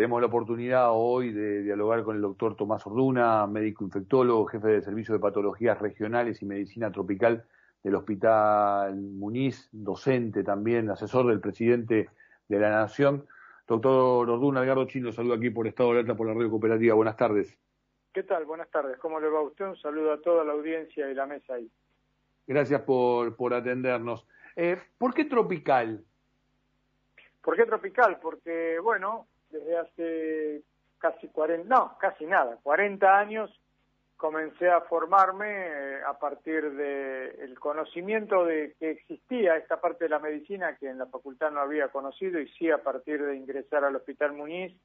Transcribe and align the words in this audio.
tenemos 0.00 0.18
la 0.22 0.28
oportunidad 0.28 0.92
hoy 0.92 1.30
de 1.30 1.62
dialogar 1.62 2.02
con 2.04 2.16
el 2.16 2.22
doctor 2.22 2.56
Tomás 2.56 2.86
Orduna, 2.86 3.46
médico 3.46 3.84
infectólogo, 3.84 4.46
jefe 4.46 4.68
de 4.68 4.80
Servicio 4.80 5.12
de 5.12 5.20
Patologías 5.20 5.78
Regionales 5.78 6.40
y 6.40 6.46
Medicina 6.46 6.90
Tropical 6.90 7.44
del 7.82 7.94
Hospital 7.96 8.96
Muniz, 8.96 9.68
docente 9.72 10.42
también, 10.42 10.88
asesor 10.88 11.26
del 11.26 11.38
presidente 11.38 12.08
de 12.48 12.58
la 12.58 12.70
Nación. 12.70 13.26
Doctor 13.68 14.30
Orduna, 14.30 14.64
Edgardo 14.64 14.86
Chino, 14.86 15.12
saludo 15.12 15.34
aquí 15.34 15.50
por 15.50 15.66
Estado 15.66 15.90
de 15.90 15.98
Alerta 15.98 16.16
por 16.16 16.28
la 16.28 16.32
Radio 16.32 16.48
Cooperativa. 16.48 16.94
Buenas 16.94 17.18
tardes. 17.18 17.58
¿Qué 18.14 18.22
tal? 18.22 18.46
Buenas 18.46 18.70
tardes. 18.70 18.96
¿Cómo 19.00 19.20
le 19.20 19.28
va 19.28 19.40
a 19.40 19.42
usted? 19.42 19.66
Un 19.66 19.76
saludo 19.76 20.14
a 20.14 20.22
toda 20.22 20.46
la 20.46 20.52
audiencia 20.52 21.10
y 21.10 21.14
la 21.14 21.26
mesa 21.26 21.52
ahí. 21.52 21.70
Gracias 22.46 22.80
por, 22.80 23.36
por 23.36 23.52
atendernos. 23.52 24.26
Eh, 24.56 24.78
¿Por 24.96 25.12
qué 25.12 25.26
tropical? 25.26 26.02
¿Por 27.42 27.54
qué 27.54 27.66
tropical? 27.66 28.18
Porque, 28.18 28.78
bueno, 28.82 29.26
desde 29.50 29.78
hace 29.78 30.62
casi 30.98 31.28
40, 31.28 31.68
no, 31.68 31.96
casi 31.98 32.26
nada, 32.26 32.58
40 32.62 33.18
años 33.18 33.50
comencé 34.16 34.68
a 34.68 34.82
formarme 34.82 35.46
eh, 35.48 36.00
a 36.06 36.18
partir 36.18 36.72
del 36.72 37.58
conocimiento 37.58 38.44
de 38.44 38.74
que 38.78 38.90
existía 38.90 39.56
esta 39.56 39.80
parte 39.80 40.04
de 40.04 40.10
la 40.10 40.18
medicina 40.18 40.76
que 40.76 40.90
en 40.90 40.98
la 40.98 41.06
facultad 41.06 41.50
no 41.50 41.60
había 41.60 41.88
conocido 41.88 42.38
y 42.38 42.46
sí 42.50 42.70
a 42.70 42.82
partir 42.82 43.24
de 43.24 43.34
ingresar 43.34 43.82
al 43.82 43.96
Hospital 43.96 44.34
Muñiz 44.34 44.76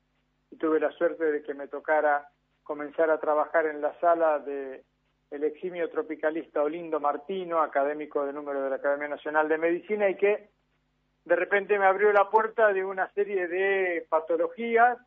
y 0.51 0.55
tuve 0.55 0.79
la 0.79 0.91
suerte 0.91 1.25
de 1.25 1.43
que 1.43 1.53
me 1.53 1.67
tocara 1.67 2.29
comenzar 2.63 3.09
a 3.11 3.19
trabajar 3.19 3.65
en 3.65 3.81
la 3.81 3.99
sala 3.99 4.39
de 4.39 4.85
el 5.31 5.43
eximio 5.43 5.89
tropicalista 5.89 6.63
Olindo 6.63 7.01
Martino, 7.01 7.61
académico 7.61 8.25
de 8.25 8.31
número 8.31 8.63
de 8.63 8.69
la 8.69 8.77
Academia 8.77 9.09
Nacional 9.09 9.49
de 9.49 9.57
Medicina 9.57 10.09
y 10.09 10.15
que 10.15 10.49
de 11.25 11.35
repente 11.35 11.77
me 11.79 11.85
abrió 11.85 12.13
la 12.13 12.29
puerta 12.29 12.71
de 12.71 12.85
una 12.85 13.11
serie 13.13 13.47
de 13.47 14.05
patologías, 14.07 14.97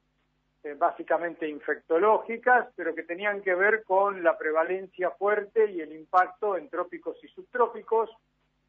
eh, 0.64 0.74
básicamente 0.76 1.48
infectológicas, 1.48 2.68
pero 2.74 2.92
que 2.92 3.04
tenían 3.04 3.40
que 3.40 3.54
ver 3.54 3.84
con 3.84 4.24
la 4.24 4.36
prevalencia 4.36 5.12
fuerte 5.12 5.70
y 5.70 5.80
el 5.80 5.92
impacto 5.92 6.56
en 6.56 6.68
trópicos 6.68 7.16
y 7.22 7.28
subtrópicos. 7.28 8.10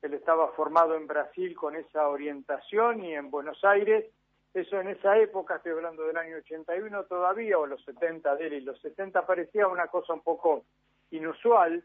Él 0.03 0.13
estaba 0.13 0.49
formado 0.49 0.95
en 0.95 1.07
Brasil 1.07 1.55
con 1.55 1.75
esa 1.75 2.07
orientación 2.07 3.03
y 3.03 3.15
en 3.15 3.31
Buenos 3.31 3.65
Aires. 3.65 4.05
Eso 4.53 4.79
en 4.79 4.89
esa 4.89 5.17
época, 5.17 5.55
estoy 5.55 5.71
hablando 5.71 6.03
del 6.03 6.17
año 6.17 6.37
81 6.37 7.03
todavía, 7.05 7.57
o 7.57 7.65
los 7.65 7.83
70 7.83 8.35
de 8.35 8.47
él, 8.47 8.53
y 8.53 8.61
los 8.61 8.79
70 8.81 9.25
parecía 9.25 9.67
una 9.67 9.87
cosa 9.87 10.13
un 10.13 10.21
poco 10.21 10.65
inusual, 11.09 11.83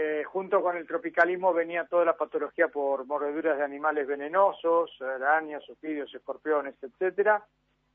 eh, 0.00 0.22
junto 0.22 0.62
con 0.62 0.76
el 0.76 0.86
tropicalismo 0.86 1.52
venía 1.52 1.84
toda 1.86 2.04
la 2.04 2.16
patología 2.16 2.68
por 2.68 3.04
mordeduras 3.04 3.58
de 3.58 3.64
animales 3.64 4.06
venenosos, 4.06 4.92
arañas, 5.02 5.68
ofidios, 5.68 6.14
escorpiones, 6.14 6.76
etcétera, 6.80 7.44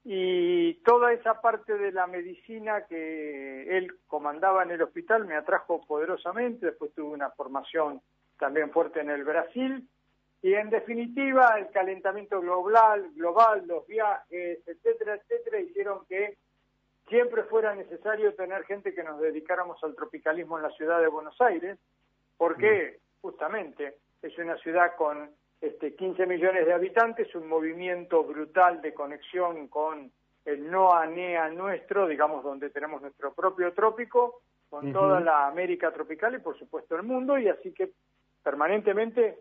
y 0.03 0.73
toda 0.83 1.13
esa 1.13 1.39
parte 1.39 1.77
de 1.77 1.93
la 1.93 2.05
medicina 2.07 2.81
que 2.87 3.77
él 3.77 3.95
comandaba 4.07 4.63
en 4.63 4.71
el 4.71 4.81
hospital 4.81 5.23
me 5.25 5.35
atrajo 5.35 5.85
poderosamente, 5.85 6.65
después 6.65 6.93
tuve 6.93 7.13
una 7.13 7.29
formación 7.29 8.01
también 8.37 8.69
fuerte 8.71 8.99
en 8.99 9.09
el 9.09 9.23
Brasil, 9.23 9.87
y 10.41 10.55
en 10.55 10.71
definitiva 10.71 11.57
el 11.57 11.69
calentamiento 11.69 12.41
global, 12.41 13.11
global, 13.15 13.63
los 13.65 13.87
viajes, 13.87 14.59
etcétera, 14.67 15.15
etcétera, 15.15 15.61
hicieron 15.61 16.05
que 16.09 16.35
siempre 17.07 17.43
fuera 17.43 17.75
necesario 17.75 18.33
tener 18.35 18.63
gente 18.65 18.93
que 18.93 19.03
nos 19.03 19.19
dedicáramos 19.19 19.83
al 19.83 19.95
tropicalismo 19.95 20.57
en 20.57 20.63
la 20.63 20.71
ciudad 20.71 20.99
de 21.01 21.07
Buenos 21.07 21.39
Aires, 21.41 21.77
porque 22.37 22.99
mm. 22.99 23.21
justamente 23.21 23.97
es 24.21 24.37
una 24.37 24.57
ciudad 24.57 24.95
con 24.95 25.29
este, 25.61 25.95
15 25.95 26.25
millones 26.25 26.65
de 26.65 26.73
habitantes, 26.73 27.33
un 27.35 27.47
movimiento 27.47 28.23
brutal 28.23 28.81
de 28.81 28.93
conexión 28.93 29.67
con 29.67 30.11
el 30.45 30.69
NOA-NEA 30.69 31.49
nuestro, 31.49 32.07
digamos, 32.07 32.43
donde 32.43 32.69
tenemos 32.69 33.01
nuestro 33.01 33.33
propio 33.33 33.73
trópico, 33.73 34.41
con 34.69 34.91
toda 34.91 35.19
la 35.19 35.47
América 35.47 35.91
tropical 35.91 36.33
y 36.33 36.39
por 36.39 36.57
supuesto 36.57 36.95
el 36.95 37.03
mundo, 37.03 37.37
y 37.37 37.47
así 37.47 37.71
que 37.71 37.91
permanentemente 38.41 39.37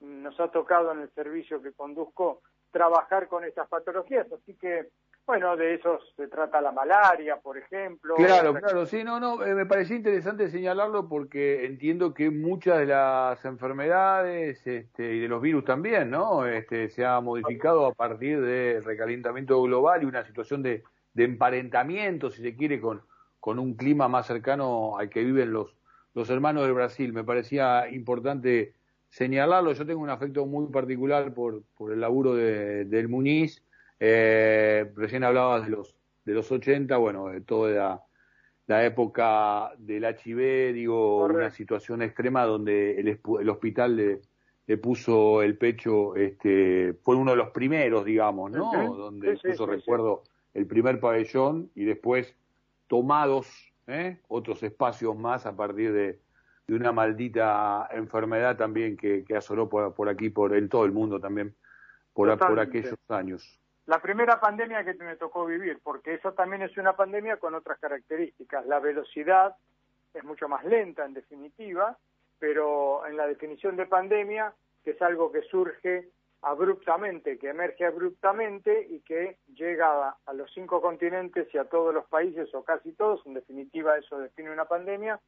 nos 0.00 0.38
ha 0.38 0.48
tocado 0.50 0.92
en 0.92 1.00
el 1.00 1.10
servicio 1.14 1.62
que 1.62 1.72
conduzco 1.72 2.42
trabajar 2.70 3.26
con 3.26 3.42
estas 3.44 3.68
patologías, 3.68 4.30
así 4.30 4.54
que 4.54 4.88
bueno, 5.26 5.56
de 5.56 5.74
eso 5.74 5.98
se 6.16 6.28
trata 6.28 6.60
la 6.60 6.70
malaria, 6.70 7.36
por 7.36 7.58
ejemplo. 7.58 8.14
Claro, 8.14 8.54
claro, 8.54 8.86
sí, 8.86 9.02
no, 9.02 9.18
no, 9.18 9.44
eh, 9.44 9.54
me 9.54 9.66
pareció 9.66 9.96
interesante 9.96 10.48
señalarlo 10.48 11.08
porque 11.08 11.66
entiendo 11.66 12.14
que 12.14 12.30
muchas 12.30 12.78
de 12.78 12.86
las 12.86 13.44
enfermedades 13.44 14.64
este, 14.66 15.14
y 15.14 15.20
de 15.20 15.28
los 15.28 15.42
virus 15.42 15.64
también, 15.64 16.10
¿no? 16.10 16.46
Este, 16.46 16.88
se 16.90 17.04
ha 17.04 17.20
modificado 17.20 17.86
a 17.86 17.92
partir 17.92 18.40
del 18.40 18.84
recalentamiento 18.84 19.60
global 19.62 20.02
y 20.02 20.06
una 20.06 20.24
situación 20.24 20.62
de, 20.62 20.84
de 21.14 21.24
emparentamiento, 21.24 22.30
si 22.30 22.42
se 22.42 22.54
quiere, 22.54 22.80
con, 22.80 23.02
con 23.40 23.58
un 23.58 23.74
clima 23.74 24.06
más 24.06 24.28
cercano 24.28 24.96
al 24.96 25.08
que 25.10 25.24
viven 25.24 25.52
los, 25.52 25.76
los 26.14 26.30
hermanos 26.30 26.62
del 26.62 26.74
Brasil. 26.74 27.12
Me 27.12 27.24
parecía 27.24 27.88
importante 27.90 28.74
señalarlo. 29.08 29.72
Yo 29.72 29.84
tengo 29.84 30.02
un 30.02 30.10
afecto 30.10 30.46
muy 30.46 30.70
particular 30.70 31.34
por, 31.34 31.62
por 31.76 31.92
el 31.92 32.00
laburo 32.00 32.34
de, 32.34 32.84
del 32.84 33.08
Muniz 33.08 33.65
eh, 33.98 34.92
recién 34.94 35.24
hablabas 35.24 35.64
de 35.64 35.70
los, 35.70 35.96
de 36.24 36.34
los 36.34 36.50
80, 36.50 36.96
bueno, 36.98 37.28
de 37.28 37.40
toda 37.40 38.02
la, 38.66 38.84
época 38.84 39.72
del 39.78 40.04
HIV, 40.04 40.74
digo, 40.74 41.24
una 41.24 41.50
situación 41.50 42.02
extrema 42.02 42.44
donde 42.44 43.00
el, 43.00 43.20
el 43.40 43.48
hospital 43.48 43.96
le, 43.96 44.20
le, 44.66 44.76
puso 44.76 45.42
el 45.42 45.56
pecho, 45.56 46.14
este, 46.16 46.94
fue 47.02 47.16
uno 47.16 47.30
de 47.30 47.36
los 47.38 47.50
primeros, 47.50 48.04
digamos, 48.04 48.50
¿no? 48.50 48.70
Donde 48.96 49.36
puso, 49.36 49.66
recuerdo, 49.66 50.24
el 50.52 50.66
primer 50.66 51.00
pabellón 51.00 51.70
y 51.74 51.84
después 51.84 52.34
tomados 52.88 53.72
¿eh? 53.86 54.20
otros 54.28 54.62
espacios 54.62 55.16
más 55.16 55.46
a 55.46 55.54
partir 55.54 55.92
de, 55.92 56.18
de 56.66 56.74
una 56.74 56.92
maldita 56.92 57.88
enfermedad 57.92 58.56
también 58.56 58.96
que, 58.96 59.24
que 59.24 59.36
asoló 59.36 59.68
por, 59.68 59.94
por 59.94 60.08
aquí, 60.08 60.30
por 60.30 60.56
en 60.56 60.68
todo 60.68 60.84
el 60.84 60.92
mundo 60.92 61.20
también, 61.20 61.54
por, 62.12 62.36
por 62.38 62.58
aquellos 62.58 62.96
años 63.08 63.60
la 63.86 64.00
primera 64.00 64.40
pandemia 64.40 64.84
que 64.84 64.94
me 64.94 65.16
tocó 65.16 65.46
vivir, 65.46 65.78
porque 65.82 66.14
esa 66.14 66.32
también 66.32 66.62
es 66.62 66.76
una 66.76 66.96
pandemia 66.96 67.36
con 67.36 67.54
otras 67.54 67.78
características. 67.78 68.66
La 68.66 68.80
velocidad 68.80 69.54
es 70.12 70.24
mucho 70.24 70.48
más 70.48 70.64
lenta 70.64 71.04
en 71.04 71.14
definitiva, 71.14 71.96
pero 72.38 73.06
en 73.06 73.16
la 73.16 73.26
definición 73.28 73.76
de 73.76 73.86
pandemia, 73.86 74.52
que 74.82 74.90
es 74.90 75.02
algo 75.02 75.30
que 75.30 75.42
surge 75.42 76.08
abruptamente, 76.42 77.38
que 77.38 77.48
emerge 77.48 77.86
abruptamente 77.86 78.86
y 78.90 79.00
que 79.00 79.38
llega 79.54 80.16
a, 80.24 80.32
los 80.32 80.52
cinco 80.52 80.80
continentes 80.80 81.52
y 81.54 81.58
a 81.58 81.64
todos 81.64 81.94
los 81.94 82.06
países 82.06 82.52
o 82.54 82.64
casi 82.64 82.92
todos, 82.92 83.24
en 83.24 83.34
definitiva 83.34 83.96
eso 83.98 84.18
define 84.18 84.50
una 84.50 84.64
pandemia. 84.64 85.20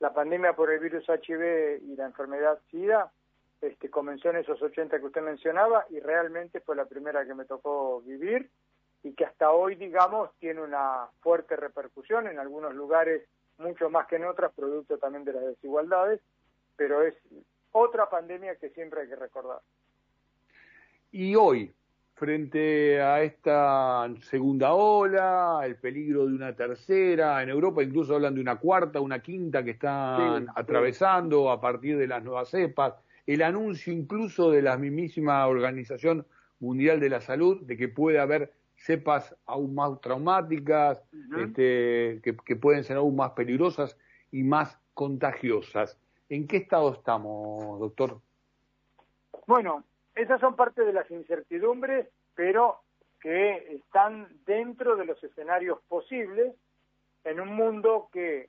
La 0.00 0.14
pandemia 0.14 0.54
por 0.54 0.70
el 0.70 0.78
virus 0.78 1.04
HIV 1.08 1.82
y 1.82 1.96
la 1.96 2.06
enfermedad 2.06 2.58
SIDA 2.70 3.10
este, 3.60 3.90
comenzó 3.90 4.30
en 4.30 4.36
esos 4.36 4.60
80 4.62 4.98
que 4.98 5.06
usted 5.06 5.22
mencionaba 5.22 5.86
y 5.90 5.98
realmente 6.00 6.60
fue 6.60 6.76
la 6.76 6.86
primera 6.86 7.26
que 7.26 7.34
me 7.34 7.44
tocó 7.44 8.00
vivir 8.02 8.50
y 9.02 9.14
que 9.14 9.24
hasta 9.24 9.50
hoy, 9.50 9.74
digamos, 9.74 10.30
tiene 10.38 10.62
una 10.62 11.08
fuerte 11.20 11.56
repercusión 11.56 12.28
en 12.28 12.38
algunos 12.38 12.74
lugares, 12.74 13.22
mucho 13.58 13.90
más 13.90 14.06
que 14.06 14.16
en 14.16 14.26
otras, 14.26 14.52
producto 14.52 14.98
también 14.98 15.24
de 15.24 15.32
las 15.32 15.44
desigualdades, 15.44 16.20
pero 16.76 17.02
es 17.02 17.14
otra 17.72 18.08
pandemia 18.08 18.56
que 18.56 18.70
siempre 18.70 19.02
hay 19.02 19.08
que 19.08 19.16
recordar. 19.16 19.60
Y 21.10 21.34
hoy, 21.34 21.72
frente 22.14 23.00
a 23.00 23.22
esta 23.22 24.08
segunda 24.22 24.72
ola, 24.74 25.60
el 25.64 25.76
peligro 25.76 26.26
de 26.26 26.34
una 26.34 26.54
tercera, 26.54 27.42
en 27.42 27.48
Europa 27.48 27.82
incluso 27.82 28.14
hablan 28.14 28.34
de 28.34 28.40
una 28.40 28.56
cuarta, 28.56 29.00
una 29.00 29.20
quinta 29.20 29.64
que 29.64 29.72
están 29.72 30.48
atravesando 30.54 31.50
a 31.50 31.60
partir 31.60 31.96
de 31.96 32.06
las 32.06 32.22
nuevas 32.22 32.48
cepas, 32.50 32.94
el 33.28 33.42
anuncio 33.42 33.92
incluso 33.92 34.50
de 34.50 34.62
la 34.62 34.78
mismísima 34.78 35.46
Organización 35.46 36.26
Mundial 36.60 36.98
de 36.98 37.10
la 37.10 37.20
Salud 37.20 37.60
de 37.60 37.76
que 37.76 37.86
puede 37.86 38.18
haber 38.18 38.54
cepas 38.76 39.36
aún 39.44 39.74
más 39.74 40.00
traumáticas, 40.00 41.04
este, 41.36 42.22
que, 42.22 42.56
pueden 42.56 42.84
ser 42.84 42.96
aún 42.96 43.16
más 43.16 43.32
peligrosas 43.32 43.98
y 44.32 44.42
más 44.44 44.80
contagiosas. 44.94 46.00
¿En 46.30 46.48
qué 46.48 46.56
estado 46.56 46.94
estamos, 46.94 47.78
doctor? 47.78 48.18
Bueno, 49.46 49.84
esas 50.14 50.40
son 50.40 50.56
parte 50.56 50.82
de 50.82 50.94
las 50.94 51.10
incertidumbres, 51.10 52.08
pero 52.34 52.80
que 53.20 53.74
están 53.74 54.28
dentro 54.46 54.96
de 54.96 55.04
los 55.04 55.22
escenarios 55.22 55.80
posibles 55.86 56.54
en 57.24 57.40
un 57.40 57.54
mundo 57.54 58.08
que, 58.10 58.48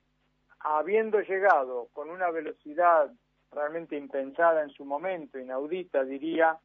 habiendo 0.61 1.19
llegado 1.19 1.89
con 1.91 2.09
una 2.09 2.31
velocidad 2.31 3.11
realmente 3.51 3.97
impensada 3.97 4.63
en 4.63 4.69
su 4.69 4.85
momento, 4.85 5.39
inaudita 5.39 6.03
diría, 6.03 6.57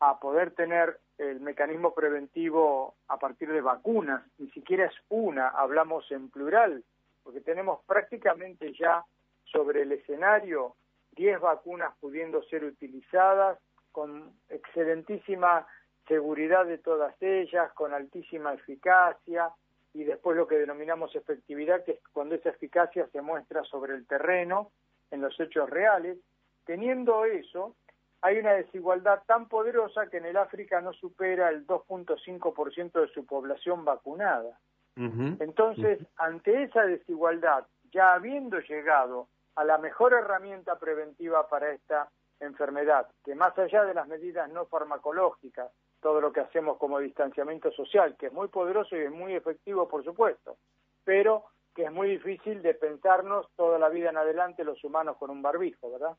a 0.00 0.20
poder 0.20 0.50
tener 0.52 0.98
el 1.18 1.40
mecanismo 1.40 1.94
preventivo 1.94 2.94
a 3.08 3.18
partir 3.18 3.50
de 3.50 3.60
vacunas, 3.60 4.22
ni 4.38 4.50
siquiera 4.50 4.86
es 4.86 4.94
una, 5.08 5.48
hablamos 5.48 6.10
en 6.10 6.28
plural, 6.28 6.84
porque 7.22 7.40
tenemos 7.40 7.80
prácticamente 7.86 8.72
ya 8.74 9.04
sobre 9.44 9.82
el 9.82 9.92
escenario 9.92 10.76
10 11.12 11.40
vacunas 11.40 11.94
pudiendo 12.00 12.42
ser 12.44 12.64
utilizadas 12.64 13.58
con 13.92 14.32
excelentísima 14.50 15.66
seguridad 16.06 16.66
de 16.66 16.78
todas 16.78 17.14
ellas, 17.22 17.72
con 17.72 17.94
altísima 17.94 18.52
eficacia, 18.52 19.50
y 19.94 20.04
después 20.04 20.36
lo 20.36 20.46
que 20.46 20.58
denominamos 20.58 21.16
efectividad, 21.16 21.82
que 21.84 21.92
es 21.92 21.98
cuando 22.12 22.34
esa 22.34 22.50
eficacia 22.50 23.08
se 23.08 23.22
muestra 23.22 23.64
sobre 23.64 23.94
el 23.94 24.06
terreno, 24.06 24.70
en 25.10 25.20
los 25.20 25.38
hechos 25.40 25.68
reales. 25.68 26.18
Teniendo 26.64 27.24
eso, 27.24 27.74
hay 28.22 28.38
una 28.38 28.52
desigualdad 28.52 29.22
tan 29.26 29.48
poderosa 29.48 30.08
que 30.08 30.16
en 30.16 30.26
el 30.26 30.36
África 30.36 30.80
no 30.80 30.92
supera 30.92 31.48
el 31.50 31.66
2.5% 31.66 33.00
de 33.00 33.08
su 33.08 33.24
población 33.26 33.84
vacunada. 33.84 34.58
Entonces, 34.96 35.98
ante 36.16 36.62
esa 36.62 36.86
desigualdad, 36.86 37.66
ya 37.92 38.14
habiendo 38.14 38.58
llegado 38.60 39.28
a 39.54 39.62
la 39.64 39.76
mejor 39.76 40.14
herramienta 40.14 40.78
preventiva 40.78 41.48
para 41.48 41.70
esta 41.70 42.08
enfermedad, 42.40 43.06
que 43.22 43.34
más 43.34 43.56
allá 43.58 43.84
de 43.84 43.92
las 43.92 44.08
medidas 44.08 44.50
no 44.50 44.64
farmacológicas, 44.66 45.70
todo 46.00 46.20
lo 46.20 46.32
que 46.32 46.40
hacemos 46.40 46.78
como 46.78 46.98
distanciamiento 46.98 47.70
social, 47.72 48.16
que 48.16 48.26
es 48.26 48.32
muy 48.32 48.48
poderoso 48.48 48.96
y 48.96 49.00
es 49.00 49.10
muy 49.10 49.34
efectivo, 49.34 49.86
por 49.88 50.02
supuesto, 50.02 50.56
pero 51.04 51.44
que 51.76 51.84
es 51.84 51.92
muy 51.92 52.08
difícil 52.08 52.62
de 52.62 52.72
pensarnos 52.72 53.46
toda 53.54 53.78
la 53.78 53.90
vida 53.90 54.08
en 54.08 54.16
adelante 54.16 54.64
los 54.64 54.82
humanos 54.82 55.18
con 55.18 55.28
un 55.28 55.42
barbijo, 55.42 55.92
¿verdad? 55.92 56.16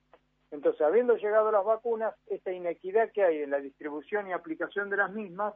Entonces, 0.52 0.82
habiendo 0.82 1.18
llegado 1.18 1.52
las 1.52 1.66
vacunas, 1.66 2.14
esta 2.28 2.52
inequidad 2.52 3.12
que 3.12 3.24
hay 3.24 3.42
en 3.42 3.50
la 3.50 3.58
distribución 3.58 4.28
y 4.28 4.34
aplicación 4.34 4.92
de 4.92 4.98
las 4.98 5.12
mismas 5.12 5.56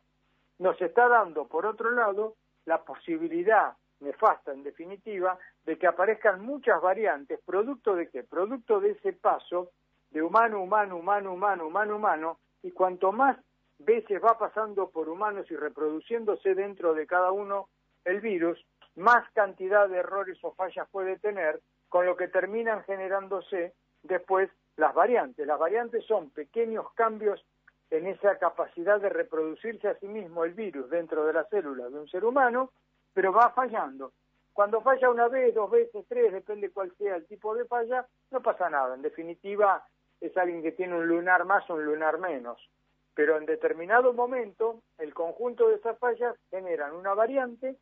nos 0.57 0.81
está 0.81 1.07
dando, 1.07 1.47
por 1.47 1.67
otro 1.67 1.91
lado, 1.91 2.35
la 2.65 2.83
posibilidad 2.83 3.73
nefasta, 3.99 4.51
en 4.51 4.63
definitiva, 4.63 5.37
de 5.65 5.77
que 5.77 5.85
aparezcan 5.85 6.43
muchas 6.43 6.81
variantes, 6.81 7.39
producto 7.45 7.95
de 7.95 8.09
qué? 8.09 8.23
Producto 8.23 8.79
de 8.79 8.91
ese 8.91 9.13
paso 9.13 9.69
de 10.09 10.23
humano, 10.23 10.63
humano, 10.63 10.97
humano, 10.97 11.33
humano, 11.33 11.67
humano, 11.67 11.95
humano, 11.95 12.39
y 12.63 12.71
cuanto 12.71 13.11
más 13.11 13.37
veces 13.77 14.19
va 14.21 14.37
pasando 14.39 14.89
por 14.89 15.09
humanos 15.09 15.45
y 15.51 15.55
reproduciéndose 15.55 16.55
dentro 16.55 16.95
de 16.95 17.05
cada 17.05 17.31
uno 17.31 17.69
el 18.03 18.19
virus, 18.19 18.59
más 18.95 19.29
cantidad 19.31 19.87
de 19.89 19.97
errores 19.97 20.37
o 20.43 20.53
fallas 20.53 20.87
puede 20.89 21.17
tener, 21.19 21.61
con 21.89 22.05
lo 22.05 22.15
que 22.15 22.27
terminan 22.27 22.83
generándose 22.83 23.73
después 24.03 24.49
las 24.77 24.93
variantes. 24.93 25.45
Las 25.45 25.59
variantes 25.59 26.05
son 26.05 26.29
pequeños 26.31 26.91
cambios 26.93 27.45
en 27.89 28.07
esa 28.07 28.37
capacidad 28.37 28.99
de 28.99 29.09
reproducirse 29.09 29.89
a 29.89 29.99
sí 29.99 30.07
mismo 30.07 30.45
el 30.45 30.53
virus 30.53 30.89
dentro 30.89 31.25
de 31.25 31.33
la 31.33 31.43
célula 31.45 31.89
de 31.89 31.99
un 31.99 32.07
ser 32.07 32.23
humano, 32.23 32.71
pero 33.13 33.33
va 33.33 33.51
fallando. 33.51 34.13
Cuando 34.53 34.81
falla 34.81 35.09
una 35.09 35.27
vez, 35.27 35.53
dos 35.53 35.69
veces, 35.69 36.05
tres, 36.07 36.31
depende 36.31 36.71
cuál 36.71 36.91
sea 36.97 37.15
el 37.15 37.25
tipo 37.25 37.53
de 37.55 37.65
falla, 37.65 38.05
no 38.31 38.41
pasa 38.41 38.69
nada. 38.69 38.95
En 38.95 39.01
definitiva, 39.01 39.85
es 40.19 40.35
alguien 40.37 40.61
que 40.61 40.71
tiene 40.71 40.95
un 40.95 41.07
lunar 41.07 41.45
más 41.45 41.69
o 41.69 41.75
un 41.75 41.85
lunar 41.85 42.17
menos. 42.17 42.69
Pero 43.13 43.37
en 43.37 43.45
determinado 43.45 44.13
momento, 44.13 44.81
el 44.97 45.13
conjunto 45.13 45.67
de 45.67 45.75
esas 45.75 45.97
fallas 45.99 46.35
generan 46.49 46.95
una 46.95 47.13
variante 47.13 47.75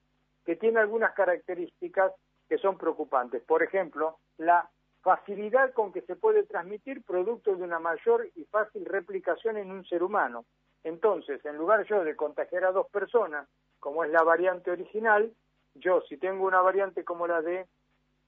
que 0.49 0.55
tiene 0.55 0.79
algunas 0.79 1.13
características 1.13 2.11
que 2.47 2.57
son 2.57 2.75
preocupantes. 2.75 3.43
Por 3.43 3.61
ejemplo, 3.61 4.17
la 4.39 4.67
facilidad 5.03 5.73
con 5.73 5.93
que 5.93 6.01
se 6.01 6.15
puede 6.15 6.41
transmitir 6.41 7.03
producto 7.03 7.55
de 7.55 7.63
una 7.63 7.77
mayor 7.77 8.27
y 8.33 8.45
fácil 8.45 8.83
replicación 8.83 9.57
en 9.57 9.69
un 9.69 9.85
ser 9.85 10.01
humano. 10.01 10.45
Entonces, 10.83 11.45
en 11.45 11.55
lugar 11.55 11.85
yo 11.85 12.03
de 12.03 12.15
contagiar 12.15 12.63
a 12.63 12.71
dos 12.71 12.87
personas, 12.89 13.47
como 13.79 14.03
es 14.03 14.09
la 14.09 14.23
variante 14.23 14.71
original, 14.71 15.31
yo 15.75 16.01
si 16.09 16.17
tengo 16.17 16.47
una 16.47 16.61
variante 16.61 17.03
como 17.03 17.27
la 17.27 17.43
de 17.43 17.67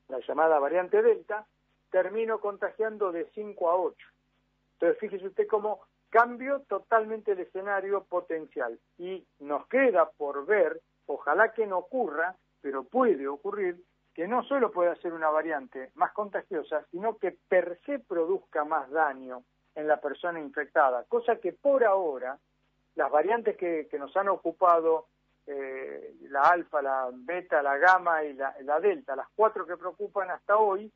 la 0.07 0.19
llamada 0.19 0.59
variante 0.59 1.01
Delta, 1.01 1.47
termino 1.89 2.39
contagiando 2.39 3.11
de 3.11 3.31
5 3.33 3.67
a 3.67 3.77
8. 3.77 3.97
Entonces, 4.73 4.99
fíjese 4.99 5.25
usted 5.25 5.47
cómo 5.47 5.81
cambio 6.11 6.59
totalmente 6.67 7.31
el 7.31 7.39
escenario 7.39 8.03
potencial. 8.03 8.77
Y 8.99 9.25
nos 9.39 9.65
queda 9.69 10.11
por 10.11 10.45
ver, 10.45 10.79
ojalá 11.21 11.53
que 11.53 11.67
no 11.67 11.77
ocurra, 11.77 12.35
pero 12.61 12.83
puede 12.83 13.27
ocurrir, 13.27 13.83
que 14.13 14.27
no 14.27 14.43
solo 14.43 14.71
pueda 14.71 14.95
ser 14.95 15.13
una 15.13 15.29
variante 15.29 15.91
más 15.95 16.11
contagiosa, 16.13 16.85
sino 16.91 17.17
que 17.17 17.37
per 17.47 17.79
se 17.85 17.99
produzca 17.99 18.65
más 18.65 18.89
daño 18.89 19.43
en 19.75 19.87
la 19.87 20.01
persona 20.01 20.39
infectada, 20.39 21.05
cosa 21.07 21.37
que 21.37 21.53
por 21.53 21.83
ahora 21.83 22.37
las 22.95 23.09
variantes 23.09 23.55
que, 23.55 23.87
nos 23.97 24.15
han 24.17 24.29
ocupado, 24.29 25.07
eh, 25.47 26.15
la 26.29 26.41
alfa, 26.41 26.81
la 26.81 27.09
beta, 27.13 27.61
la 27.61 27.77
gamma 27.77 28.23
y 28.23 28.33
la, 28.33 28.53
la 28.61 28.79
delta, 28.79 29.15
las 29.15 29.27
cuatro 29.35 29.65
que 29.65 29.77
preocupan 29.77 30.29
hasta 30.29 30.57
hoy, 30.57 30.91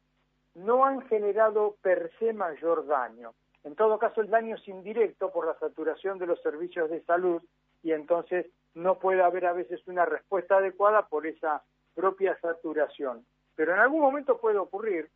no 0.56 0.86
han 0.86 1.02
generado 1.08 1.76
per 1.82 2.12
se 2.20 2.34
mayor 2.34 2.86
daño. 2.88 3.34
En 3.64 3.76
todo 3.76 3.98
caso, 3.98 4.22
el 4.22 4.30
daño 4.30 4.56
es 4.56 4.68
indirecto 4.68 5.32
por 5.32 5.48
la 5.48 5.58
saturación 5.60 6.18
de 6.18 6.28
los 6.28 6.42
servicios 6.42 6.90
de 6.90 7.02
salud 7.04 7.42
y 7.86 7.92
entonces 7.92 8.48
no 8.74 8.98
puede 8.98 9.22
haber 9.22 9.46
a 9.46 9.54
veces 9.54 9.80
una 9.88 10.06
respuesta 10.06 10.58
adecuada 10.58 11.08
por 11.08 11.28
esa 11.28 11.64
propia 11.94 12.36
saturación. 12.42 13.24
Pero 13.56 13.74
en 13.74 13.80
algún 13.80 14.02
momento 14.02 14.40
puede 14.40 14.58
ocurrir 14.58 15.12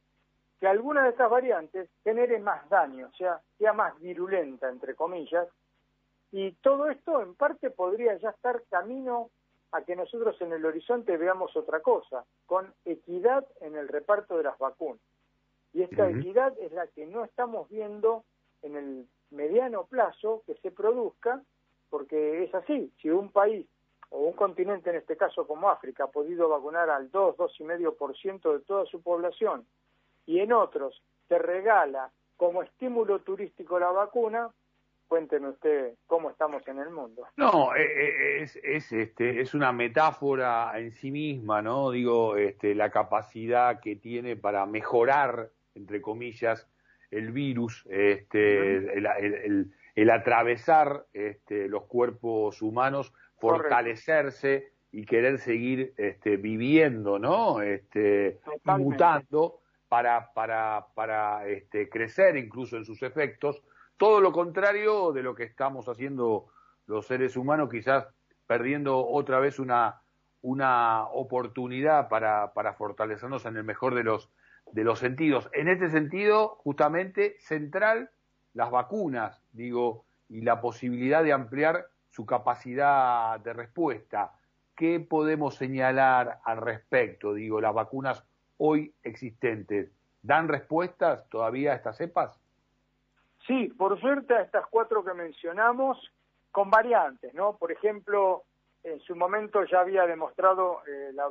que 0.60 0.68
alguna 0.68 1.04
de 1.04 1.10
estas 1.10 1.32
variantes 1.32 1.90
genere 2.04 2.38
más 2.38 2.70
daño, 2.70 3.10
o 3.12 3.18
sea, 3.18 3.42
sea 3.58 3.74
más 3.74 4.00
virulenta, 4.00 4.70
entre 4.70 4.94
comillas, 4.94 5.48
y 6.32 6.52
todo 6.62 6.92
esto 6.92 7.24
en 7.24 7.34
parte 7.34 7.72
podría 7.72 8.16
ya 8.18 8.30
estar 8.30 8.62
camino 8.70 9.32
a 9.72 9.82
que 9.82 9.96
nosotros 9.96 10.40
en 10.40 10.54
el 10.54 10.64
horizonte 10.64 11.18
veamos 11.18 11.56
otra 11.58 11.80
cosa, 11.80 12.24
con 12.46 12.72
equidad 12.86 13.48
en 13.62 13.78
el 13.78 13.88
reparto 13.88 14.38
de 14.38 14.44
las 14.44 14.60
vacunas. 14.60 15.02
Y 15.74 15.82
esta 15.82 16.08
equidad 16.08 16.54
es 16.60 16.72
la 16.72 16.86
que 16.86 17.08
no 17.08 17.26
estamos 17.26 17.68
viendo 17.68 18.26
en 18.62 18.76
el 18.76 19.08
mediano 19.32 19.86
plazo 19.86 20.44
que 20.46 20.54
se 20.56 20.70
produzca, 20.70 21.42
porque 21.90 22.44
es 22.44 22.54
así, 22.56 22.92
si 23.02 23.10
un 23.10 23.32
país 23.32 23.66
o 24.10 24.20
un 24.20 24.34
continente, 24.34 24.90
en 24.90 24.98
este 24.98 25.18
caso 25.18 25.46
como 25.46 25.70
África, 25.70 26.06
ha 26.06 26.12
podido 26.12 26.50
vacunar 26.50 26.90
al 26.90 27.12
2, 27.12 27.38
2,5% 27.38 28.54
de 28.54 28.60
toda 28.62 28.86
su 28.86 29.02
población, 29.02 29.66
y 30.26 30.40
en 30.40 30.54
otros 30.54 31.02
se 31.28 31.38
regala 31.38 32.12
como 32.38 32.64
estímulo 32.64 33.20
turístico 33.20 33.80
la 33.80 33.92
vacuna, 33.92 34.50
cuénteme 35.08 35.50
usted 35.50 35.96
cómo 36.06 36.30
estamos 36.30 36.66
en 36.68 36.80
el 36.80 36.90
mundo. 36.90 37.28
No, 37.36 37.76
eh, 37.76 37.82
eh, 37.82 38.42
es, 38.44 38.56
es, 38.64 38.92
este, 38.92 39.42
es 39.42 39.54
una 39.54 39.74
metáfora 39.74 40.72
en 40.80 40.92
sí 40.92 41.12
misma, 41.12 41.62
¿no? 41.62 41.92
Digo, 41.92 42.38
este, 42.38 42.76
la 42.76 42.92
capacidad 42.92 43.80
que 43.82 43.96
tiene 43.96 44.36
para 44.36 44.66
mejorar, 44.66 45.50
entre 45.76 46.02
comillas, 46.02 46.68
el 47.12 47.32
virus, 47.32 47.86
este, 47.90 48.78
el, 48.78 49.06
el, 49.06 49.72
atravesar 50.12 51.06
este, 51.14 51.68
los 51.68 51.84
cuerpos 51.86 52.62
humanos 52.62 53.14
fortalecerse 53.40 54.72
y 54.92 55.06
querer 55.06 55.40
seguir 55.40 55.94
este, 55.98 56.38
viviendo, 56.38 57.20
¿no? 57.20 57.62
Este, 57.62 58.40
mutando 58.66 59.60
para, 59.88 60.32
para, 60.34 60.88
para 60.94 61.48
este, 61.48 61.90
crecer 61.90 62.38
incluso 62.38 62.78
en 62.78 62.86
sus 62.86 63.02
efectos. 63.04 63.64
Todo 63.98 64.22
lo 64.22 64.32
contrario 64.32 65.12
de 65.12 65.24
lo 65.24 65.36
que 65.36 65.44
estamos 65.44 65.88
haciendo 65.90 66.48
los 66.88 67.06
seres 67.06 67.36
humanos, 67.38 67.70
quizás 67.70 68.08
perdiendo 68.48 69.06
otra 69.06 69.40
vez 69.40 69.60
una, 69.60 70.02
una 70.42 71.06
oportunidad 71.08 72.10
para, 72.10 72.54
para 72.54 72.74
fortalecernos 72.74 73.46
en 73.46 73.58
el 73.58 73.64
mejor 73.64 73.94
de 73.94 74.04
los, 74.04 74.32
de 74.72 74.84
los 74.84 75.00
sentidos. 75.00 75.50
En 75.54 75.68
este 75.68 75.90
sentido, 75.90 76.56
justamente, 76.64 77.36
central, 77.40 78.10
las 78.54 78.72
vacunas, 78.72 79.39
digo, 79.52 80.06
y 80.30 80.42
la 80.42 80.62
posibilidad 80.62 81.24
de 81.24 81.34
ampliar 81.34 81.86
su 82.10 82.26
capacidad 82.26 83.40
de 83.40 83.54
respuesta. 83.54 84.34
¿Qué 84.76 85.00
podemos 85.00 85.56
señalar 85.56 86.40
al 86.44 86.58
respecto? 86.58 87.34
Digo, 87.34 87.60
las 87.60 87.74
vacunas 87.74 88.24
hoy 88.58 88.94
existentes, 89.04 89.92
¿dan 90.22 90.48
respuestas 90.48 91.28
todavía 91.30 91.74
a 91.74 91.76
estas 91.76 91.98
cepas? 91.98 92.40
Sí, 93.48 93.68
por 93.78 94.00
suerte 94.00 94.34
a 94.34 94.42
estas 94.42 94.66
cuatro 94.68 95.04
que 95.04 95.14
mencionamos, 95.14 95.98
con 96.52 96.70
variantes, 96.70 97.34
¿no? 97.34 97.58
Por 97.58 97.72
ejemplo, 97.72 98.44
en 98.84 99.00
su 99.02 99.16
momento 99.16 99.64
ya 99.66 99.82
había 99.82 100.06
demostrado 100.06 100.82
eh, 100.88 101.12
la, 101.14 101.28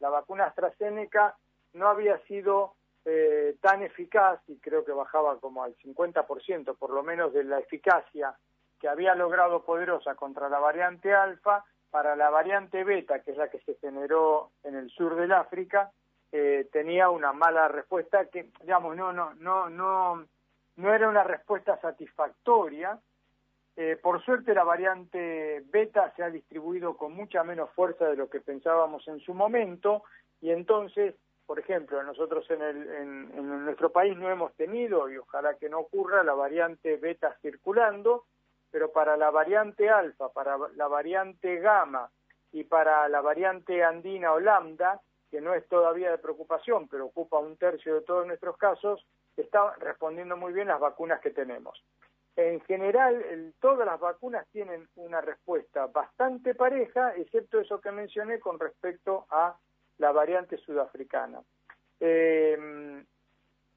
la, 0.00 0.10
vacuna 0.10 0.44
AstraZeneca 0.44 1.36
no 1.72 1.88
había 1.88 2.18
sido 2.26 2.74
eh, 3.04 3.56
tan 3.60 3.82
eficaz, 3.82 4.40
y 4.48 4.58
creo 4.58 4.84
que 4.84 4.92
bajaba 4.92 5.38
como 5.38 5.62
al 5.62 5.76
50% 5.76 6.76
por 6.76 6.90
lo 6.90 7.02
menos 7.02 7.32
de 7.32 7.44
la 7.44 7.58
eficacia 7.58 8.34
que 8.80 8.88
había 8.88 9.14
logrado 9.14 9.64
poderosa 9.64 10.14
contra 10.14 10.48
la 10.48 10.58
variante 10.58 11.12
alfa, 11.14 11.64
para 11.90 12.16
la 12.16 12.28
variante 12.28 12.82
beta, 12.82 13.22
que 13.22 13.30
es 13.30 13.36
la 13.36 13.48
que 13.48 13.60
se 13.60 13.76
generó 13.76 14.50
en 14.64 14.74
el 14.74 14.90
sur 14.90 15.14
del 15.14 15.30
África, 15.30 15.92
eh, 16.32 16.68
tenía 16.72 17.08
una 17.08 17.32
mala 17.32 17.68
respuesta 17.68 18.24
que, 18.24 18.50
digamos, 18.62 18.96
no, 18.96 19.12
no, 19.12 19.32
no, 19.34 19.70
no, 19.70 20.26
no 20.74 20.92
era 20.92 21.08
una 21.08 21.22
respuesta 21.22 21.80
satisfactoria. 21.80 22.98
Eh, 23.76 23.96
por 24.02 24.24
suerte 24.24 24.54
la 24.54 24.64
variante 24.64 25.62
beta 25.66 26.12
se 26.16 26.24
ha 26.24 26.30
distribuido 26.30 26.96
con 26.96 27.12
mucha 27.12 27.44
menos 27.44 27.70
fuerza 27.70 28.06
de 28.06 28.16
lo 28.16 28.28
que 28.28 28.40
pensábamos 28.40 29.06
en 29.06 29.20
su 29.20 29.32
momento 29.32 30.02
y 30.40 30.50
entonces, 30.50 31.14
por 31.46 31.58
ejemplo, 31.58 32.02
nosotros 32.02 32.48
en, 32.50 32.62
el, 32.62 32.88
en, 32.94 33.32
en 33.34 33.64
nuestro 33.64 33.90
país 33.90 34.16
no 34.16 34.30
hemos 34.30 34.54
tenido, 34.54 35.10
y 35.10 35.18
ojalá 35.18 35.54
que 35.54 35.68
no 35.68 35.80
ocurra, 35.80 36.22
la 36.24 36.34
variante 36.34 36.96
beta 36.96 37.36
circulando, 37.42 38.24
pero 38.70 38.90
para 38.90 39.16
la 39.16 39.30
variante 39.30 39.88
alfa, 39.88 40.30
para 40.30 40.56
la 40.74 40.88
variante 40.88 41.56
gamma 41.60 42.10
y 42.52 42.64
para 42.64 43.08
la 43.08 43.20
variante 43.20 43.84
andina 43.84 44.32
o 44.32 44.40
lambda, 44.40 45.00
que 45.30 45.40
no 45.40 45.54
es 45.54 45.66
todavía 45.68 46.10
de 46.10 46.18
preocupación, 46.18 46.88
pero 46.88 47.06
ocupa 47.06 47.38
un 47.38 47.56
tercio 47.56 47.94
de 47.94 48.02
todos 48.02 48.26
nuestros 48.26 48.56
casos, 48.56 49.04
está 49.36 49.74
respondiendo 49.80 50.36
muy 50.36 50.52
bien 50.52 50.68
las 50.68 50.80
vacunas 50.80 51.20
que 51.20 51.30
tenemos. 51.30 51.82
En 52.36 52.60
general, 52.62 53.52
todas 53.60 53.86
las 53.86 54.00
vacunas 54.00 54.46
tienen 54.50 54.88
una 54.96 55.20
respuesta 55.20 55.86
bastante 55.86 56.54
pareja, 56.54 57.14
excepto 57.16 57.60
eso 57.60 57.80
que 57.80 57.92
mencioné 57.92 58.40
con 58.40 58.58
respecto 58.58 59.26
a 59.30 59.56
la 59.98 60.12
variante 60.12 60.56
sudafricana. 60.58 61.40
Eh, 62.00 63.04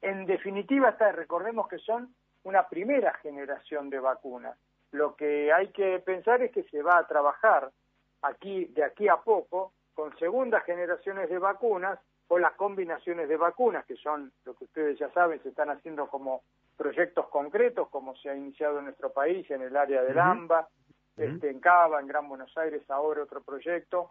en 0.00 0.26
definitiva, 0.26 0.90
recordemos 1.12 1.68
que 1.68 1.78
son 1.78 2.14
una 2.44 2.68
primera 2.68 3.14
generación 3.14 3.90
de 3.90 3.98
vacunas. 3.98 4.56
Lo 4.92 5.16
que 5.16 5.52
hay 5.52 5.68
que 5.68 5.98
pensar 5.98 6.42
es 6.42 6.52
que 6.52 6.62
se 6.64 6.82
va 6.82 6.98
a 6.98 7.06
trabajar 7.06 7.70
aquí 8.22 8.66
de 8.66 8.84
aquí 8.84 9.08
a 9.08 9.16
poco 9.16 9.72
con 9.94 10.16
segundas 10.18 10.64
generaciones 10.64 11.28
de 11.28 11.38
vacunas 11.38 11.98
o 12.28 12.38
las 12.38 12.52
combinaciones 12.54 13.28
de 13.28 13.36
vacunas, 13.36 13.84
que 13.86 13.96
son 13.96 14.32
lo 14.44 14.54
que 14.54 14.64
ustedes 14.64 14.98
ya 14.98 15.10
saben, 15.10 15.42
se 15.42 15.48
están 15.48 15.70
haciendo 15.70 16.08
como 16.08 16.42
proyectos 16.76 17.28
concretos, 17.28 17.88
como 17.88 18.14
se 18.16 18.30
ha 18.30 18.36
iniciado 18.36 18.78
en 18.78 18.84
nuestro 18.84 19.10
país, 19.10 19.50
en 19.50 19.62
el 19.62 19.76
área 19.76 20.02
del 20.02 20.18
AMBA, 20.18 20.68
este, 21.16 21.50
en 21.50 21.58
Cava, 21.58 22.00
en 22.00 22.06
Gran 22.06 22.28
Buenos 22.28 22.56
Aires, 22.56 22.88
ahora 22.88 23.24
otro 23.24 23.42
proyecto, 23.42 24.10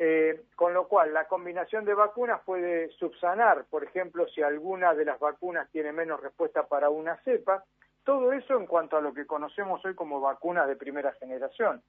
eh, 0.00 0.42
con 0.54 0.72
lo 0.72 0.86
cual 0.86 1.12
la 1.12 1.26
combinación 1.26 1.84
de 1.84 1.92
vacunas 1.92 2.40
puede 2.44 2.88
subsanar, 2.90 3.64
por 3.68 3.82
ejemplo, 3.82 4.28
si 4.28 4.42
alguna 4.42 4.94
de 4.94 5.04
las 5.04 5.18
vacunas 5.18 5.68
tiene 5.72 5.92
menos 5.92 6.20
respuesta 6.20 6.68
para 6.68 6.88
una 6.88 7.16
cepa, 7.24 7.64
todo 8.04 8.32
eso 8.32 8.56
en 8.56 8.66
cuanto 8.66 8.96
a 8.96 9.00
lo 9.00 9.12
que 9.12 9.26
conocemos 9.26 9.84
hoy 9.84 9.96
como 9.96 10.20
vacunas 10.20 10.68
de 10.68 10.76
primera 10.76 11.12
generación. 11.14 11.82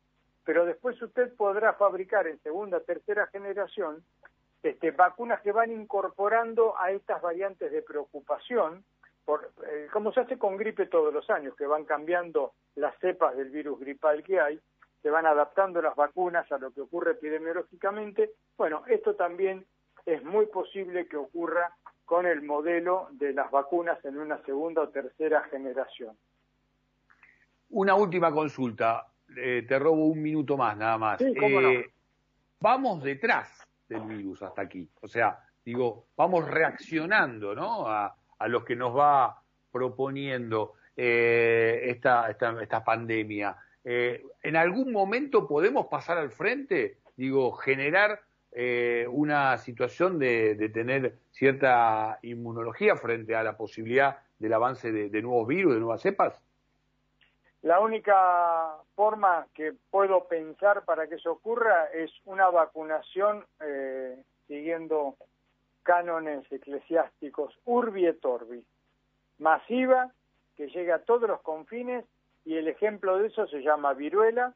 Pero 0.44 0.66
después 0.66 1.00
usted 1.00 1.36
podrá 1.36 1.74
fabricar 1.74 2.26
en 2.26 2.42
segunda, 2.42 2.80
tercera 2.80 3.28
generación 3.28 4.04
este, 4.64 4.90
vacunas 4.90 5.40
que 5.42 5.52
van 5.52 5.72
incorporando 5.72 6.78
a 6.80 6.92
estas 6.92 7.22
variantes 7.22 7.72
de 7.72 7.84
preocupación, 7.84 8.84
por, 9.24 9.52
eh, 9.68 9.88
como 9.94 10.12
se 10.12 10.22
hace 10.22 10.40
con 10.40 10.58
gripe 10.58 10.88
todos 10.88 11.14
los 11.14 11.30
años, 11.30 11.56
que 11.56 11.68
van 11.68 11.86
cambiando 11.86 12.54
las 12.76 12.98
cepas 12.98 13.38
del 13.38 13.52
virus 13.52 13.80
gripal 13.80 14.24
que 14.24 14.40
hay, 14.40 14.60
se 15.02 15.10
van 15.10 15.26
adaptando 15.26 15.82
las 15.82 15.96
vacunas 15.96 16.52
a 16.52 16.58
lo 16.58 16.72
que 16.72 16.82
ocurre 16.82 17.12
epidemiológicamente. 17.12 18.32
Bueno, 18.58 18.84
esto 18.88 19.16
también 19.16 19.66
es 20.06 20.24
muy 20.24 20.48
posible 20.48 21.08
que 21.08 21.18
ocurra 21.18 21.74
con 22.06 22.26
el 22.26 22.42
modelo 22.42 23.08
de 23.12 23.34
las 23.34 23.52
vacunas 23.52 24.04
en 24.04 24.18
una 24.18 24.42
segunda 24.44 24.82
o 24.82 24.90
tercera 24.90 25.44
generación. 25.44 26.18
Una 27.70 27.96
última 27.96 28.32
consulta, 28.32 29.06
eh, 29.38 29.64
te 29.68 29.78
robo 29.78 30.08
un 30.08 30.22
minuto 30.22 30.58
más 30.58 30.76
nada 30.76 30.98
más. 30.98 31.22
Eh, 31.22 31.92
vamos 32.60 33.04
detrás 33.04 33.68
del 33.88 34.02
virus 34.02 34.42
hasta 34.42 34.64
aquí, 34.64 34.90
o 35.02 35.08
sea, 35.08 35.40
digo, 35.64 36.08
vamos 36.18 36.50
reaccionando 36.50 37.54
¿no? 37.54 37.88
a, 37.88 38.16
a 38.40 38.48
lo 38.48 38.66
que 38.66 38.76
nos 38.76 38.96
va 38.96 39.42
proponiendo 39.72 40.74
eh, 40.96 41.92
esta, 41.92 42.30
esta, 42.30 42.62
esta 42.62 42.84
pandemia. 42.84 43.56
Eh, 43.84 44.24
¿En 44.44 44.56
algún 44.56 44.92
momento 44.92 45.48
podemos 45.48 45.88
pasar 45.88 46.18
al 46.18 46.32
frente? 46.32 46.98
Digo, 47.16 47.52
generar 47.54 48.22
eh, 48.52 49.06
una 49.10 49.58
situación 49.58 50.18
de, 50.20 50.70
tener 50.74 51.18
cierta 51.32 52.20
inmunología 52.24 52.96
frente 52.96 53.36
a 53.36 53.44
la 53.44 53.56
posibilidad 53.58 54.20
del 54.40 54.54
avance 54.54 54.92
de, 54.92 55.22
nuevos 55.22 55.48
virus, 55.48 55.74
de 55.74 55.80
nuevas 55.80 56.02
cepas? 56.02 56.42
La 57.62 57.80
única 57.80 58.78
forma 58.96 59.48
que 59.54 59.74
puedo 59.92 60.28
pensar 60.28 60.86
para 60.86 61.08
que 61.08 61.16
eso 61.16 61.32
ocurra 61.34 61.86
es 61.94 62.10
una 62.26 62.50
vacunación 62.50 63.46
eh, 63.60 64.24
siguiendo 64.48 65.16
cánones 65.84 66.50
eclesiásticos 66.52 67.58
urbi 67.66 68.06
et 68.06 68.24
orbi, 68.24 68.66
masiva, 69.40 70.12
que 70.56 70.68
llegue 70.68 70.92
a 70.92 71.04
todos 71.04 71.28
los 71.30 71.42
confines 71.42 72.06
y 72.46 72.58
el 72.58 72.68
ejemplo 72.68 73.18
de 73.18 73.28
eso 73.28 73.48
se 73.48 73.62
llama 73.62 73.94
viruela, 73.94 74.54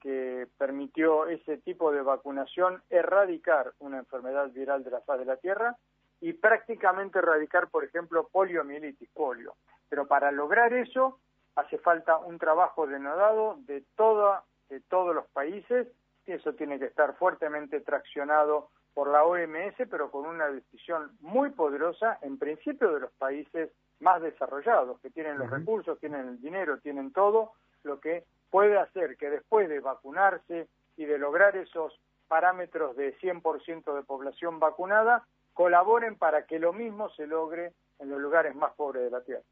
que 0.00 0.48
permitió 0.58 1.26
ese 1.26 1.58
tipo 1.58 1.92
de 1.92 2.02
vacunación 2.02 2.82
erradicar 2.90 3.72
una 3.78 3.98
enfermedad 3.98 4.50
viral 4.50 4.82
de 4.82 4.90
la 4.90 5.00
faz 5.00 5.20
de 5.20 5.24
la 5.24 5.36
Tierra 5.36 5.76
y 6.20 6.32
prácticamente 6.32 7.18
erradicar, 7.18 7.68
por 7.68 7.84
ejemplo, 7.84 8.28
poliomielitis, 8.32 9.08
polio. 9.10 9.54
Pero 9.88 10.06
para 10.06 10.32
lograr 10.32 10.72
eso 10.72 11.20
hace 11.54 11.78
falta 11.78 12.16
un 12.18 12.38
trabajo 12.38 12.86
denodado 12.86 13.58
de, 13.66 13.84
toda, 13.96 14.44
de 14.68 14.80
todos 14.80 15.14
los 15.14 15.26
países 15.28 15.86
y 16.26 16.32
eso 16.32 16.54
tiene 16.54 16.78
que 16.78 16.86
estar 16.86 17.14
fuertemente 17.16 17.80
traccionado 17.80 18.70
por 18.94 19.08
la 19.08 19.24
OMS, 19.24 19.74
pero 19.90 20.10
con 20.10 20.26
una 20.26 20.48
decisión 20.48 21.16
muy 21.20 21.50
poderosa, 21.50 22.18
en 22.22 22.38
principio 22.38 22.92
de 22.92 23.00
los 23.00 23.12
países 23.12 23.70
más 24.02 24.20
desarrollados, 24.20 25.00
que 25.00 25.10
tienen 25.10 25.38
los 25.38 25.48
recursos, 25.48 25.98
tienen 25.98 26.28
el 26.28 26.40
dinero, 26.40 26.78
tienen 26.78 27.12
todo, 27.12 27.52
lo 27.84 28.00
que 28.00 28.24
puede 28.50 28.78
hacer 28.78 29.16
que 29.16 29.30
después 29.30 29.68
de 29.68 29.80
vacunarse 29.80 30.68
y 30.96 31.04
de 31.04 31.18
lograr 31.18 31.56
esos 31.56 31.98
parámetros 32.28 32.96
de 32.96 33.16
100% 33.18 33.94
de 33.94 34.02
población 34.02 34.58
vacunada, 34.58 35.26
colaboren 35.54 36.16
para 36.16 36.46
que 36.46 36.58
lo 36.58 36.72
mismo 36.72 37.10
se 37.10 37.26
logre 37.26 37.72
en 37.98 38.10
los 38.10 38.20
lugares 38.20 38.54
más 38.54 38.72
pobres 38.72 39.04
de 39.04 39.10
la 39.10 39.22
Tierra. 39.22 39.42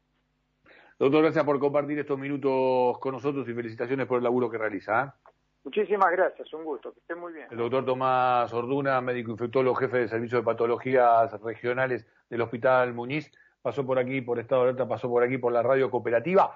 Doctor, 0.99 1.23
gracias 1.23 1.45
por 1.45 1.59
compartir 1.59 1.97
estos 1.99 2.19
minutos 2.19 2.99
con 2.99 3.13
nosotros 3.13 3.47
y 3.47 3.53
felicitaciones 3.53 4.05
por 4.05 4.17
el 4.17 4.23
laburo 4.23 4.49
que 4.49 4.57
realiza. 4.57 5.03
¿eh? 5.03 5.31
Muchísimas 5.63 6.11
gracias, 6.11 6.51
un 6.53 6.63
gusto, 6.63 6.91
que 6.91 6.99
esté 6.99 7.15
muy 7.15 7.33
bien. 7.33 7.47
El 7.49 7.57
doctor 7.57 7.85
Tomás 7.85 8.51
Orduna, 8.53 8.99
médico 9.01 9.31
infectólogo, 9.31 9.75
jefe 9.75 9.99
de 9.99 10.07
servicio 10.07 10.39
de 10.39 10.43
patologías 10.43 11.39
regionales 11.41 12.05
del 12.29 12.41
Hospital 12.41 12.93
Muñiz 12.93 13.31
pasó 13.61 13.85
por 13.85 13.99
aquí, 13.99 14.21
por 14.21 14.39
Estado 14.39 14.61
de 14.61 14.69
Alerta, 14.69 14.87
pasó 14.87 15.09
por 15.09 15.23
aquí, 15.23 15.37
por 15.37 15.53
la 15.53 15.63
radio 15.63 15.89
cooperativa. 15.89 16.55